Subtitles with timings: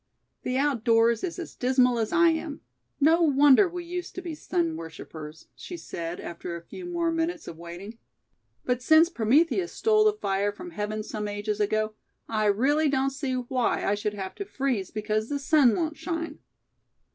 [0.41, 2.61] "The outdoors is as dismal as I am,
[2.99, 7.47] no wonder we used to be sun worshipers," she said after a few more minutes
[7.47, 7.99] of waiting;
[8.65, 11.93] "but since Prometheus stole the fire from heaven some ages ago,
[12.27, 16.39] I really don't see why I should have to freeze because the sun won't shine."